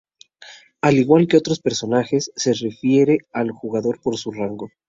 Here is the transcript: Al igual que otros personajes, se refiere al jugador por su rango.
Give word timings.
Al 0.81 0.95
igual 0.97 1.27
que 1.27 1.37
otros 1.37 1.59
personajes, 1.59 2.31
se 2.35 2.55
refiere 2.55 3.19
al 3.33 3.51
jugador 3.51 4.01
por 4.01 4.17
su 4.17 4.31
rango. 4.31 4.71